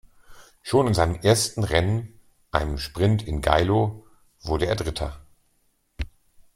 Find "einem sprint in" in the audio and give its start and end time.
2.49-3.39